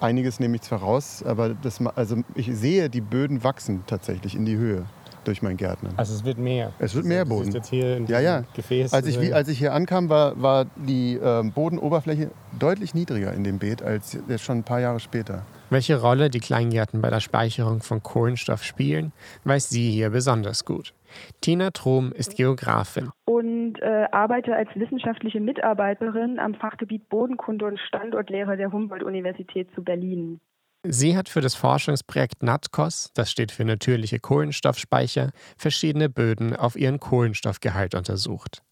einiges 0.00 0.38
nehme 0.38 0.56
ich 0.56 0.62
zwar 0.62 0.80
raus, 0.80 1.24
aber 1.26 1.50
das, 1.54 1.84
also 1.96 2.22
ich 2.34 2.50
sehe 2.54 2.88
die 2.88 3.00
Böden 3.00 3.42
wachsen 3.42 3.82
tatsächlich 3.86 4.36
in 4.36 4.44
die 4.44 4.56
Höhe. 4.56 4.84
Durch 5.26 5.42
mein 5.42 5.56
Gärtnern. 5.56 5.94
Also 5.96 6.14
es 6.14 6.24
wird 6.24 6.38
mehr. 6.38 6.72
Es 6.78 6.94
wird 6.94 7.04
mehr 7.04 7.24
Boden. 7.24 7.52
jetzt 7.52 7.68
hier 7.68 7.96
in 7.96 8.06
ja, 8.06 8.20
ja. 8.20 8.44
Gefäß. 8.54 8.92
Als 8.92 9.06
ich, 9.06 9.20
wie, 9.20 9.32
als 9.32 9.48
ich 9.48 9.58
hier 9.58 9.72
ankam, 9.72 10.08
war, 10.08 10.40
war 10.40 10.66
die 10.76 11.14
äh, 11.14 11.42
Bodenoberfläche 11.42 12.30
deutlich 12.58 12.94
niedriger 12.94 13.32
in 13.32 13.44
dem 13.44 13.58
Beet 13.58 13.82
als 13.82 14.18
jetzt 14.28 14.44
schon 14.44 14.58
ein 14.58 14.64
paar 14.64 14.80
Jahre 14.80 15.00
später. 15.00 15.42
Welche 15.68 16.00
Rolle 16.00 16.30
die 16.30 16.38
Kleingärten 16.38 17.00
bei 17.00 17.10
der 17.10 17.20
Speicherung 17.20 17.80
von 17.80 18.02
Kohlenstoff 18.02 18.62
spielen, 18.62 19.12
weiß 19.44 19.68
sie 19.68 19.90
hier 19.90 20.10
besonders 20.10 20.64
gut. 20.64 20.94
Tina 21.40 21.70
Trom 21.70 22.12
ist 22.12 22.36
Geografin. 22.36 23.10
Und 23.24 23.80
äh, 23.80 24.06
arbeite 24.12 24.54
als 24.54 24.68
wissenschaftliche 24.76 25.40
Mitarbeiterin 25.40 26.38
am 26.38 26.54
Fachgebiet 26.54 27.08
Bodenkunde 27.08 27.66
und 27.66 27.80
Standortlehre 27.80 28.56
der 28.56 28.70
Humboldt-Universität 28.70 29.68
zu 29.74 29.82
Berlin. 29.82 30.40
Sie 30.88 31.16
hat 31.16 31.28
für 31.28 31.40
das 31.40 31.54
Forschungsprojekt 31.54 32.42
NATCOS, 32.42 33.10
das 33.14 33.30
steht 33.30 33.50
für 33.50 33.64
natürliche 33.64 34.20
Kohlenstoffspeicher, 34.20 35.30
verschiedene 35.56 36.08
Böden 36.08 36.54
auf 36.54 36.76
ihren 36.76 37.00
Kohlenstoffgehalt 37.00 37.94
untersucht. 37.94 38.62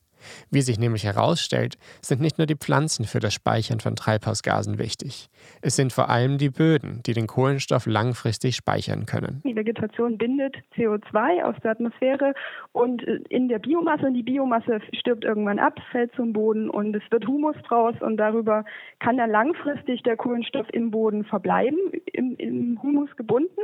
Wie 0.51 0.63
sich 0.63 0.79
nämlich 0.79 1.05
herausstellt, 1.05 1.77
sind 2.01 2.21
nicht 2.21 2.39
nur 2.39 2.47
die 2.47 2.57
Pflanzen 2.57 3.05
für 3.05 3.21
das 3.21 3.35
Speichern 3.35 3.81
von 3.81 3.97
Treibhausgasen 3.97 4.79
wichtig. 4.79 5.29
Es 5.63 5.77
sind 5.77 5.93
vor 5.93 6.09
allem 6.09 6.39
die 6.39 6.51
Böden, 6.51 7.01
die 7.05 7.13
den 7.13 7.27
Kohlenstoff 7.27 7.87
langfristig 7.87 8.57
speichern 8.57 9.07
können. 9.07 9.43
Die 9.45 9.57
Vegetation 9.57 10.19
bindet 10.19 10.57
CO2 10.77 11.43
aus 11.43 11.57
der 11.63 11.73
Atmosphäre 11.73 12.35
und 12.73 13.07
äh, 13.07 13.21
in 13.29 13.49
der 13.49 13.59
Biomasse, 13.59 14.07
und 14.07 14.15
die 14.15 14.23
Biomasse 14.23 14.81
stirbt 14.93 15.25
irgendwann 15.25 15.59
ab, 15.59 15.79
fällt 15.91 16.15
zum 16.15 16.33
Boden 16.33 16.71
und 16.71 16.95
es 16.95 17.03
wird 17.11 17.27
Humus 17.27 17.57
draus 17.69 17.95
und 18.01 18.17
darüber 18.17 18.65
kann 19.01 19.17
dann 19.17 19.31
langfristig 19.31 20.03
der 20.03 20.17
Kohlenstoff 20.17 20.67
im 20.73 20.91
Boden 20.91 21.25
verbleiben, 21.25 21.79
im, 22.13 22.37
im 22.37 22.83
Humus 22.83 23.15
gebunden. 23.17 23.61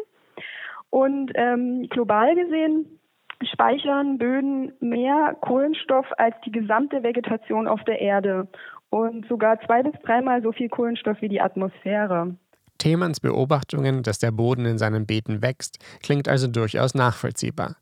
Und 0.91 1.31
ähm, 1.37 1.87
global 1.89 2.35
gesehen 2.35 3.00
speichern 3.43 4.19
Böden 4.19 4.73
mehr 4.81 5.37
Kohlenstoff 5.41 6.07
als 6.19 6.35
die 6.45 6.53
gesamte 6.53 7.03
Vegetation 7.03 7.69
auf 7.69 7.83
der 7.85 8.01
Erde 8.01 8.49
und 8.91 9.27
sogar 9.29 9.61
zwei 9.61 9.83
bis 9.83 10.01
dreimal 10.03 10.43
so 10.43 10.53
viel 10.53 10.69
Kohlenstoff 10.69 11.21
wie 11.21 11.29
die 11.29 11.41
Atmosphäre. 11.41 12.35
Themanns 12.79 13.21
Beobachtungen, 13.21 14.03
dass 14.03 14.19
der 14.19 14.31
Boden 14.31 14.65
in 14.65 14.79
seinen 14.79 15.07
Beeten 15.07 15.43
wächst, 15.43 15.79
klingt 16.03 16.29
also 16.29 16.49
durchaus 16.49 16.95
nachvollziehbar. 16.95 17.77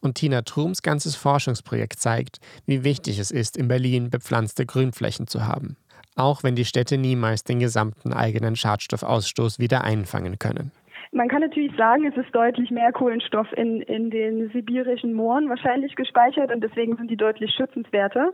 Und 0.00 0.16
Tina 0.16 0.42
Trums 0.42 0.82
ganzes 0.82 1.16
Forschungsprojekt 1.16 1.98
zeigt, 1.98 2.38
wie 2.66 2.84
wichtig 2.84 3.18
es 3.18 3.30
ist, 3.30 3.56
in 3.56 3.68
Berlin 3.68 4.10
bepflanzte 4.10 4.66
Grünflächen 4.66 5.26
zu 5.26 5.46
haben. 5.46 5.76
Auch 6.16 6.42
wenn 6.42 6.54
die 6.54 6.66
Städte 6.66 6.98
niemals 6.98 7.44
den 7.44 7.60
gesamten 7.60 8.12
eigenen 8.12 8.54
Schadstoffausstoß 8.54 9.58
wieder 9.58 9.84
einfangen 9.84 10.38
können. 10.38 10.70
Man 11.14 11.28
kann 11.28 11.42
natürlich 11.42 11.76
sagen, 11.76 12.06
es 12.06 12.16
ist 12.16 12.34
deutlich 12.34 12.70
mehr 12.70 12.90
Kohlenstoff 12.90 13.46
in, 13.52 13.82
in 13.82 14.10
den 14.10 14.48
sibirischen 14.50 15.12
Mooren 15.12 15.50
wahrscheinlich 15.50 15.94
gespeichert 15.94 16.50
und 16.50 16.64
deswegen 16.64 16.96
sind 16.96 17.10
die 17.10 17.18
deutlich 17.18 17.54
schützenswerter. 17.54 18.32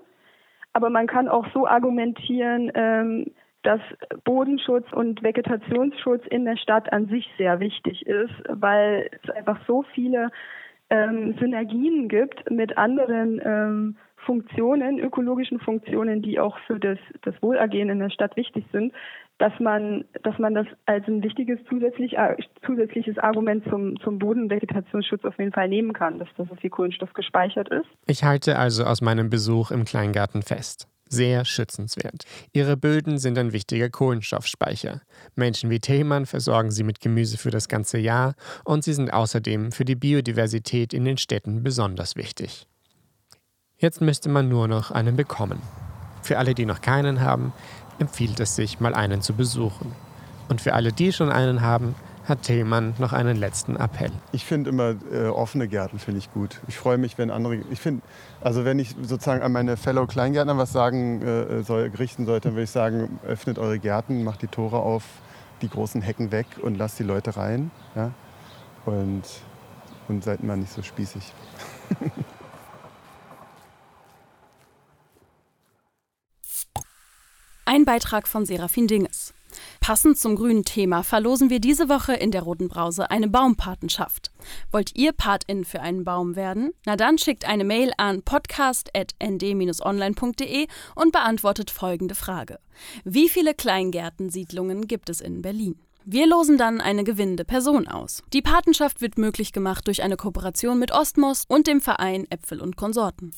Aber 0.73 0.89
man 0.89 1.09
kann 1.09 1.29
auch 1.29 1.47
so 1.53 1.67
argumentieren, 1.67 2.71
ähm, 2.75 3.33
dass 3.63 3.81
Bodenschutz 4.23 4.87
und 4.93 5.25
Vegetationsschutz 5.25 6.25
in 6.29 6.45
der 6.45 6.57
Stadt 6.57 6.93
an 6.93 7.09
sich 7.09 7.29
sehr 7.37 7.59
wichtig 7.59 8.07
ist, 8.07 8.35
weil 8.49 9.11
es 9.23 9.31
einfach 9.31 9.59
so 9.67 9.83
viele 9.95 10.31
ähm, 10.89 11.35
Synergien 11.41 12.09
gibt 12.09 12.49
mit 12.49 12.79
anderen 12.79 13.41
ähm, 13.45 13.97
Funktionen, 14.29 14.99
ökologischen 14.99 15.59
Funktionen, 15.59 16.21
die 16.21 16.39
auch 16.39 16.59
für 16.67 16.79
das, 16.79 16.99
das 17.23 17.35
Wohlergehen 17.41 17.89
in 17.89 17.99
der 17.99 18.11
Stadt 18.11 18.37
wichtig 18.37 18.63
sind, 18.73 18.93
dass 19.39 19.55
man, 19.59 20.05
dass 20.23 20.39
man 20.39 20.55
das 20.55 20.67
als 20.85 21.07
ein 21.09 21.23
wichtiges 21.23 21.59
zusätzlich, 21.67 22.19
äh, 22.19 22.37
zusätzliches 22.67 23.17
Argument 23.17 23.65
zum, 23.71 23.99
zum 24.01 24.19
Bodenvegetationsschutz 24.19 25.25
auf 25.25 25.39
jeden 25.39 25.53
Fall 25.53 25.71
nehmen 25.71 25.95
kann, 25.95 26.19
dass 26.19 26.29
da 26.37 26.45
so 26.45 26.55
viel 26.57 26.69
Kohlenstoff 26.69 27.15
gespeichert 27.15 27.71
ist. 27.71 27.87
Ich 28.07 28.23
halte 28.23 28.59
also 28.59 28.85
aus 28.85 29.01
meinem 29.01 29.31
Besuch 29.31 29.71
im 29.71 29.87
Kleingarten 29.87 30.43
fest. 30.43 30.89
Sehr 31.09 31.47
schützenswert. 31.47 32.25
Ihre 32.53 32.77
Böden 32.77 33.17
sind 33.17 33.39
ein 33.39 33.55
wichtiger 33.55 33.89
Kohlenstoffspeicher. 33.89 35.01
Menschen 35.37 35.71
wie 35.71 35.81
Thälmann 35.81 36.27
versorgen 36.27 36.71
sie 36.71 36.85
mit 36.85 37.01
Gemüse 37.01 37.39
für 37.39 37.51
das 37.51 37.69
ganze 37.69 37.97
Jahr 37.97 38.35
und 38.67 38.85
sie 38.85 38.93
sind 38.93 39.11
außerdem 39.11 39.73
für 39.73 39.87
die 39.87 39.97
Biodiversität 39.97 40.93
in 40.93 41.07
den 41.07 41.17
Städten 41.17 41.63
besonders 41.63 42.15
wichtig. 42.15 42.67
Jetzt 43.81 44.01
müsste 44.01 44.29
man 44.29 44.49
nur 44.49 44.67
noch 44.67 44.91
einen 44.91 45.15
bekommen. 45.15 45.63
Für 46.23 46.39
alle, 46.39 46.53
die 46.53 46.67
noch 46.67 46.81
keinen 46.81 47.21
haben, 47.21 47.53
empfiehlt 48.01 48.41
es 48.41 48.57
sich, 48.57 48.81
mal 48.81 48.93
einen 48.93 49.23
zu 49.23 49.35
besuchen. 49.35 49.93
Und 50.49 50.61
für 50.61 50.75
alle, 50.75 50.93
die 50.93 51.13
schon 51.13 51.31
einen 51.31 51.63
haben, 51.63 51.95
hat 52.25 52.43
Tillmann 52.43 52.95
noch 52.99 53.13
einen 53.13 53.37
letzten 53.37 53.77
Appell. 53.77 54.11
Ich 54.33 54.45
finde 54.45 54.71
immer 54.71 54.97
äh, 55.13 55.29
offene 55.29 55.69
Gärten 55.69 56.01
finde 56.01 56.19
ich 56.19 56.33
gut. 56.33 56.61
Ich 56.67 56.77
freue 56.77 56.99
mich, 56.99 57.19
wenn 57.19 57.31
andere. 57.31 57.61
Ich 57.71 57.79
finde, 57.79 58.03
also 58.41 58.65
wenn 58.65 58.81
ich 58.81 58.97
sozusagen 59.01 59.43
an 59.43 59.53
meine 59.53 59.77
Fellow 59.77 60.09
Kleingärtner 60.09 60.59
was 60.59 60.73
sagen 60.73 61.23
äh, 61.23 61.63
soll, 61.63 61.93
richten 61.97 62.27
sollte, 62.27 62.49
dann 62.49 62.57
würde 62.57 62.65
ich 62.65 62.71
sagen, 62.71 63.21
öffnet 63.25 63.61
eure 63.61 63.79
Gärten, 63.79 64.25
macht 64.25 64.43
die 64.43 64.49
Tore 64.49 64.81
auf, 64.81 65.05
die 65.63 65.69
großen 65.69 66.03
Hecken 66.03 66.33
weg 66.33 66.47
und 66.61 66.77
lasst 66.77 66.99
die 66.99 67.05
Leute 67.05 67.37
rein. 67.37 67.71
Ja? 67.95 68.11
Und, 68.87 69.23
und 70.09 70.25
seid 70.25 70.43
mal 70.43 70.57
nicht 70.57 70.73
so 70.73 70.83
spießig. 70.83 71.33
Ein 77.69 77.85
Beitrag 77.85 78.27
von 78.27 78.45
Serafin 78.47 78.87
Dinges. 78.87 79.35
Passend 79.81 80.17
zum 80.17 80.37
grünen 80.37 80.65
Thema 80.65 81.03
verlosen 81.03 81.51
wir 81.51 81.61
diese 81.61 81.91
Woche 81.91 82.15
in 82.15 82.31
der 82.31 82.41
Roten 82.41 82.69
Brause 82.69 83.11
eine 83.11 83.29
Baumpatenschaft. 83.29 84.33
Wollt 84.73 84.97
ihr 84.97 85.13
Patin 85.13 85.67
für 85.67 85.83
einen 85.83 86.03
Baum 86.03 86.35
werden? 86.35 86.73
Na 86.87 86.97
dann 86.97 87.19
schickt 87.19 87.47
eine 87.47 87.65
Mail 87.65 87.93
an 87.99 88.23
podcast.nd-online.de 88.23 90.67
und 90.95 91.13
beantwortet 91.13 91.71
folgende 91.71 92.15
Frage. 92.15 92.59
Wie 93.05 93.29
viele 93.29 93.53
Kleingärtensiedlungen 93.53 94.89
gibt 94.89 95.11
es 95.11 95.21
in 95.21 95.43
Berlin? 95.43 95.79
Wir 96.07 96.27
losen 96.27 96.57
dann 96.57 96.81
eine 96.81 97.05
gewinnende 97.05 97.45
Person 97.45 97.87
aus. 97.87 98.23
Die 98.33 98.41
Patenschaft 98.41 99.03
wird 99.03 99.19
möglich 99.19 99.53
gemacht 99.53 99.87
durch 99.89 100.03
eine 100.03 100.17
Kooperation 100.17 100.79
mit 100.79 100.91
Ostmos 100.91 101.45
und 101.47 101.67
dem 101.67 101.83
Verein 101.83 102.27
Äpfel 102.31 102.63
und 102.63 102.77
Konsorten. 102.77 103.35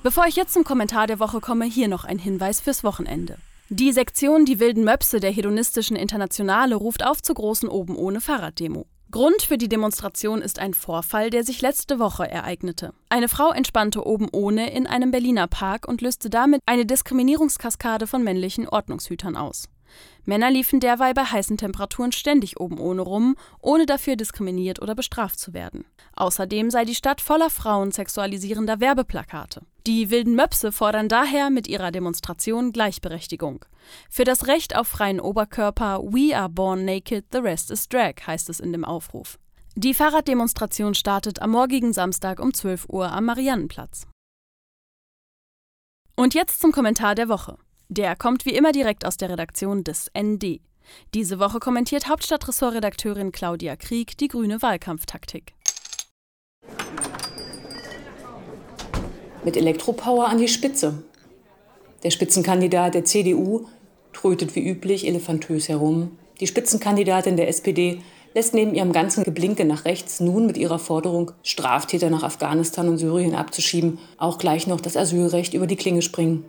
Bevor 0.03 0.25
ich 0.25 0.35
jetzt 0.35 0.53
zum 0.53 0.63
Kommentar 0.63 1.05
der 1.05 1.19
Woche 1.19 1.39
komme, 1.39 1.65
hier 1.65 1.87
noch 1.87 2.05
ein 2.05 2.17
Hinweis 2.17 2.59
fürs 2.59 2.83
Wochenende. 2.83 3.37
Die 3.69 3.93
Sektion 3.93 4.45
Die 4.45 4.59
wilden 4.59 4.83
Möpse 4.83 5.19
der 5.19 5.31
hedonistischen 5.31 5.95
Internationale 5.95 6.75
ruft 6.75 7.05
auf 7.05 7.21
zur 7.21 7.35
großen 7.35 7.69
Oben 7.69 7.95
ohne 7.95 8.19
Fahrraddemo. 8.19 8.87
Grund 9.11 9.41
für 9.43 9.57
die 9.57 9.69
Demonstration 9.69 10.41
ist 10.41 10.57
ein 10.59 10.73
Vorfall, 10.73 11.29
der 11.29 11.43
sich 11.43 11.61
letzte 11.61 11.99
Woche 11.99 12.29
ereignete. 12.29 12.93
Eine 13.09 13.29
Frau 13.29 13.51
entspannte 13.51 14.05
oben 14.05 14.27
ohne 14.31 14.73
in 14.73 14.87
einem 14.87 15.11
Berliner 15.11 15.47
Park 15.47 15.87
und 15.87 16.01
löste 16.01 16.29
damit 16.29 16.61
eine 16.65 16.85
Diskriminierungskaskade 16.85 18.07
von 18.07 18.23
männlichen 18.23 18.67
Ordnungshütern 18.67 19.37
aus. 19.37 19.69
Männer 20.25 20.51
liefen 20.51 20.79
derweil 20.79 21.13
bei 21.13 21.23
heißen 21.23 21.57
Temperaturen 21.57 22.11
ständig 22.11 22.59
oben 22.59 22.79
ohne 22.79 23.01
rum, 23.01 23.35
ohne 23.59 23.85
dafür 23.85 24.15
diskriminiert 24.15 24.81
oder 24.81 24.95
bestraft 24.95 25.39
zu 25.39 25.53
werden. 25.53 25.85
Außerdem 26.15 26.69
sei 26.69 26.85
die 26.85 26.95
Stadt 26.95 27.21
voller 27.21 27.49
Frauen 27.49 27.91
sexualisierender 27.91 28.79
Werbeplakate. 28.79 29.61
Die 29.87 30.11
wilden 30.11 30.35
Möpse 30.35 30.71
fordern 30.71 31.09
daher 31.09 31.49
mit 31.49 31.67
ihrer 31.67 31.91
Demonstration 31.91 32.71
Gleichberechtigung. 32.71 33.65
Für 34.09 34.23
das 34.23 34.45
Recht 34.47 34.75
auf 34.75 34.87
freien 34.87 35.19
Oberkörper 35.19 36.01
We 36.03 36.37
are 36.37 36.49
born 36.49 36.85
naked, 36.85 37.25
the 37.31 37.39
rest 37.39 37.71
is 37.71 37.89
drag, 37.89 38.15
heißt 38.27 38.49
es 38.49 38.59
in 38.59 38.71
dem 38.71 38.85
Aufruf. 38.85 39.39
Die 39.75 39.93
Fahrraddemonstration 39.93 40.93
startet 40.93 41.41
am 41.41 41.51
morgigen 41.51 41.93
Samstag 41.93 42.39
um 42.39 42.53
12 42.53 42.89
Uhr 42.89 43.11
am 43.11 43.25
Mariannenplatz. 43.25 44.05
Und 46.15 46.35
jetzt 46.35 46.61
zum 46.61 46.71
Kommentar 46.71 47.15
der 47.15 47.29
Woche. 47.29 47.57
Der 47.93 48.15
kommt 48.15 48.45
wie 48.45 48.55
immer 48.55 48.71
direkt 48.71 49.05
aus 49.05 49.17
der 49.17 49.29
Redaktion 49.29 49.83
des 49.83 50.09
ND. 50.17 50.61
Diese 51.13 51.39
Woche 51.39 51.59
kommentiert 51.59 52.07
Hauptstadtressortredakteurin 52.07 53.33
Claudia 53.33 53.75
Krieg 53.75 54.17
die 54.17 54.29
grüne 54.29 54.61
Wahlkampftaktik. 54.61 55.53
mit 59.43 59.57
Elektropower 59.57 60.27
an 60.27 60.37
die 60.37 60.47
Spitze. 60.47 61.03
Der 62.03 62.11
Spitzenkandidat 62.11 62.93
der 62.93 63.05
CDU 63.05 63.65
trötet 64.13 64.55
wie 64.55 64.67
üblich 64.67 65.07
elefantös 65.07 65.69
herum. 65.69 66.17
Die 66.39 66.47
Spitzenkandidatin 66.47 67.37
der 67.37 67.47
SPD 67.47 68.01
lässt 68.33 68.53
neben 68.53 68.73
ihrem 68.73 68.93
ganzen 68.93 69.23
Geblinke 69.23 69.65
nach 69.65 69.85
rechts 69.85 70.19
nun 70.19 70.45
mit 70.45 70.57
ihrer 70.57 70.79
Forderung, 70.79 71.31
Straftäter 71.43 72.09
nach 72.09 72.23
Afghanistan 72.23 72.87
und 72.87 72.97
Syrien 72.97 73.35
abzuschieben, 73.35 73.99
auch 74.17 74.37
gleich 74.37 74.67
noch 74.67 74.81
das 74.81 74.97
Asylrecht 74.97 75.53
über 75.53 75.67
die 75.67 75.75
Klinge 75.75 76.01
springen. 76.01 76.45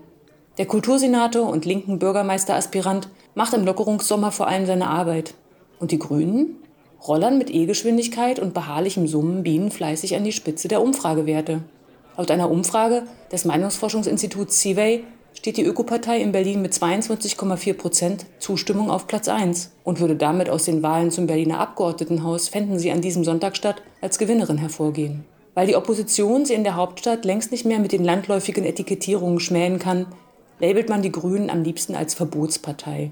Der 0.59 0.67
Kultursenator 0.67 1.49
und 1.49 1.65
linken 1.65 1.99
Bürgermeisteraspirant 1.99 3.09
macht 3.35 3.55
im 3.55 3.65
Lockerungssommer 3.65 4.33
vor 4.33 4.49
allem 4.49 4.67
seine 4.67 4.89
Arbeit. 4.89 5.33
Und 5.81 5.93
die 5.93 5.99
Grünen? 5.99 6.57
Rollern 7.09 7.39
mit 7.39 7.51
E-Geschwindigkeit 7.51 8.39
und 8.39 8.53
beharrlichem 8.53 9.09
Summen 9.09 9.43
bienen 9.43 9.71
fleißig 9.71 10.15
an 10.15 10.25
die 10.25 10.33
Spitze 10.33 10.69
der 10.69 10.83
Umfragewerte. 10.83 11.63
Laut 12.19 12.31
einer 12.31 12.51
Umfrage 12.51 13.05
des 13.33 13.47
Meinungsforschungsinstituts 13.47 14.61
CIVEY 14.61 15.05
steht 15.33 15.57
die 15.57 15.65
Ökopartei 15.65 16.21
in 16.21 16.33
Berlin 16.33 16.61
mit 16.61 16.75
22,4 16.75 17.73
Prozent 17.73 18.27
Zustimmung 18.39 18.91
auf 18.91 19.07
Platz 19.07 19.29
1 19.29 19.73
und 19.85 20.01
würde 20.01 20.17
damit 20.17 20.51
aus 20.51 20.67
den 20.67 20.83
Wahlen 20.83 21.11
zum 21.11 21.27
Berliner 21.27 21.61
Abgeordnetenhaus, 21.61 22.49
fänden 22.49 22.79
sie 22.79 22.93
an 22.93 23.01
diesem 23.01 23.25
Sonntag 23.25 23.57
statt, 23.57 23.83
als 24.03 24.19
Gewinnerin 24.19 24.59
hervorgehen. 24.59 25.25
Weil 25.55 25.67
die 25.67 25.77
Opposition 25.77 26.45
sie 26.45 26.55
in 26.55 26.65
der 26.65 26.77
Hauptstadt 26.77 27.25
längst 27.25 27.53
nicht 27.53 27.65
mehr 27.65 27.79
mit 27.79 27.93
den 27.93 28.05
landläufigen 28.05 28.65
Etikettierungen 28.65 29.41
schmähen 29.41 29.79
kann, 29.79 30.07
labelt 30.63 30.89
man 30.89 31.03
die 31.03 31.13
Grünen 31.13 31.51
am 31.51 31.63
liebsten 31.63 31.95
als 31.95 32.15
Verbotspartei. 32.15 33.11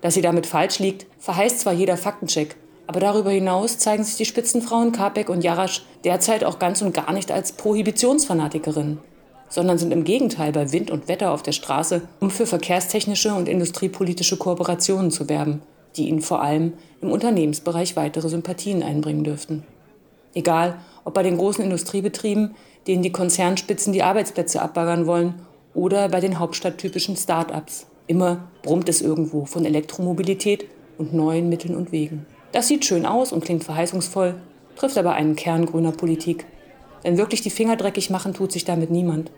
Dass 0.00 0.14
sie 0.14 0.22
damit 0.22 0.46
falsch 0.46 0.78
liegt, 0.78 1.04
verheißt 1.18 1.60
zwar 1.60 1.74
jeder 1.74 1.98
Faktencheck, 1.98 2.56
aber 2.86 3.00
darüber 3.00 3.30
hinaus 3.30 3.76
zeigen 3.76 4.04
sich 4.04 4.16
die 4.16 4.24
Spitzenfrauen 4.24 4.92
Kapek 4.92 5.28
und 5.28 5.44
Jarasch 5.44 5.82
derzeit 6.04 6.44
auch 6.44 6.58
ganz 6.58 6.80
und 6.80 6.94
gar 6.94 7.12
nicht 7.12 7.30
als 7.30 7.52
Prohibitionsfanatikerinnen 7.52 9.00
sondern 9.52 9.76
sind 9.76 9.92
im 9.92 10.04
Gegenteil 10.04 10.50
bei 10.50 10.72
Wind 10.72 10.90
und 10.90 11.08
Wetter 11.08 11.30
auf 11.30 11.42
der 11.42 11.52
Straße, 11.52 12.00
um 12.20 12.30
für 12.30 12.46
verkehrstechnische 12.46 13.34
und 13.34 13.50
industriepolitische 13.50 14.38
Kooperationen 14.38 15.10
zu 15.10 15.28
werben, 15.28 15.60
die 15.94 16.08
ihnen 16.08 16.22
vor 16.22 16.40
allem 16.40 16.72
im 17.02 17.10
Unternehmensbereich 17.10 17.94
weitere 17.94 18.30
Sympathien 18.30 18.82
einbringen 18.82 19.24
dürften. 19.24 19.62
Egal, 20.32 20.78
ob 21.04 21.12
bei 21.12 21.22
den 21.22 21.36
großen 21.36 21.62
Industriebetrieben, 21.62 22.54
denen 22.86 23.02
die 23.02 23.12
Konzernspitzen 23.12 23.92
die 23.92 24.02
Arbeitsplätze 24.02 24.62
abbaggern 24.62 25.06
wollen, 25.06 25.34
oder 25.74 26.08
bei 26.08 26.20
den 26.20 26.38
hauptstadttypischen 26.38 27.16
Start-ups. 27.16 27.86
Immer 28.06 28.48
brummt 28.62 28.88
es 28.88 29.00
irgendwo 29.00 29.44
von 29.44 29.64
Elektromobilität 29.64 30.66
und 30.98 31.14
neuen 31.14 31.48
Mitteln 31.48 31.74
und 31.76 31.92
Wegen. 31.92 32.26
Das 32.52 32.68
sieht 32.68 32.84
schön 32.84 33.06
aus 33.06 33.32
und 33.32 33.44
klingt 33.44 33.64
verheißungsvoll, 33.64 34.34
trifft 34.76 34.98
aber 34.98 35.14
einen 35.14 35.36
Kern 35.36 35.66
grüner 35.66 35.92
Politik. 35.92 36.46
Denn 37.04 37.16
wirklich 37.16 37.40
die 37.40 37.50
Finger 37.50 37.76
dreckig 37.76 38.10
machen 38.10 38.34
tut 38.34 38.52
sich 38.52 38.64
damit 38.64 38.90
niemand. 38.90 39.30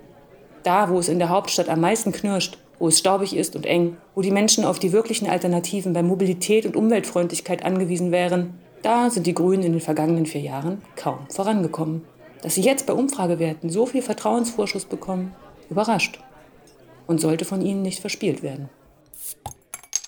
Da, 0.63 0.91
wo 0.91 0.99
es 0.99 1.09
in 1.09 1.19
der 1.19 1.29
Hauptstadt 1.29 1.69
am 1.69 1.81
meisten 1.81 2.13
knirscht, 2.13 2.59
wo 2.79 2.89
es 2.89 2.99
staubig 2.99 3.37
ist 3.37 3.55
und 3.55 3.67
eng, 3.67 3.97
wo 4.15 4.23
die 4.23 4.31
Menschen 4.31 4.65
auf 4.65 4.79
die 4.79 4.93
wirklichen 4.93 5.29
Alternativen 5.29 5.93
bei 5.93 6.03
Mobilität 6.03 6.67
und 6.67 6.77
Umweltfreundlichkeit 6.77 7.65
angewiesen 7.65 8.11
wären, 8.11 8.55
da 8.83 9.09
sind 9.11 9.27
die 9.27 9.35
Grünen 9.35 9.63
in 9.63 9.73
den 9.73 9.81
vergangenen 9.81 10.27
vier 10.27 10.43
Jahren 10.43 10.83
kaum 10.97 11.19
vorangekommen. 11.31 12.03
Dass 12.43 12.57
sie 12.57 12.63
jetzt 12.63 12.87
bei 12.87 12.93
Umfragewerten 12.93 13.71
so 13.71 13.87
viel 13.87 14.03
Vertrauensvorschuss 14.03 14.85
bekommen, 14.85 15.35
überrascht 15.71 16.19
und 17.07 17.21
sollte 17.21 17.45
von 17.45 17.61
ihnen 17.61 17.83
nicht 17.83 18.01
verspielt 18.01 18.43
werden. 18.43 18.69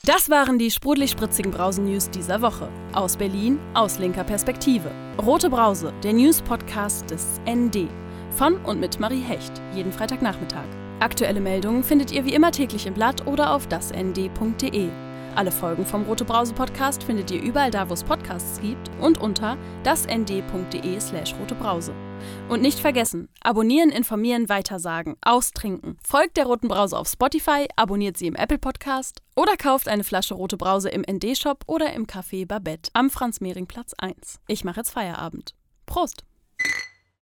Das 0.05 0.31
waren 0.31 0.57
die 0.59 0.71
sprudelig-spritzigen 0.71 1.51
Brausen-News 1.51 2.11
dieser 2.11 2.41
Woche. 2.41 2.69
Aus 2.93 3.17
Berlin, 3.17 3.59
aus 3.75 3.99
linker 3.99 4.23
Perspektive. 4.23 4.89
Rote 5.21 5.51
Brause, 5.51 5.93
der 6.05 6.13
News-Podcast 6.13 7.11
des 7.11 7.41
ND. 7.45 7.89
Von 8.31 8.57
und 8.65 8.79
mit 8.79 9.01
Marie 9.01 9.23
Hecht, 9.23 9.61
jeden 9.75 9.91
Freitagnachmittag. 9.91 10.67
Aktuelle 11.01 11.41
Meldungen 11.41 11.83
findet 11.83 12.13
ihr 12.13 12.25
wie 12.25 12.35
immer 12.35 12.53
täglich 12.53 12.87
im 12.87 12.95
Blatt 12.95 13.27
oder 13.27 13.53
auf 13.53 13.67
dasnd.de. 13.67 14.89
Alle 15.35 15.51
Folgen 15.51 15.85
vom 15.85 16.05
Rote 16.05 16.25
Brause 16.25 16.55
Podcast 16.55 17.03
findet 17.03 17.31
ihr 17.33 17.43
überall 17.43 17.73
da, 17.73 17.89
wo 17.89 17.95
es 17.95 18.05
Podcasts 18.05 18.61
gibt 18.61 18.91
und 19.01 19.19
unter 19.21 19.59
dasnd.de 19.83 21.01
slash 21.01 21.35
rotebrause. 21.41 21.93
Und 22.49 22.63
nicht 22.63 22.79
vergessen, 22.79 23.29
abonnieren, 23.41 23.91
informieren, 23.91 24.49
weitersagen, 24.49 25.17
austrinken. 25.21 25.99
Folgt 26.03 26.37
der 26.37 26.47
Roten 26.47 26.69
Brause 26.69 26.99
auf 26.99 27.09
Spotify, 27.09 27.67
abonniert 27.77 28.17
sie 28.17 28.27
im 28.27 28.35
Apple 28.35 28.59
Podcast 28.59 29.21
oder 29.35 29.57
kauft 29.57 29.89
eine 29.89 30.05
Flasche 30.05 30.35
Rote 30.35 30.57
Brause 30.57 30.89
im 30.89 31.03
ND-Shop 31.03 31.65
oder 31.67 31.93
im 31.93 32.07
Café 32.07 32.47
Babette 32.47 32.91
am 32.95 33.11
Franz-Mehring-Platz 33.11 33.95
1. 33.99 34.41
Ich 34.47 34.65
mache 34.65 34.81
jetzt 34.81 34.91
Feierabend. 34.91 35.55
Prost! 35.87 36.25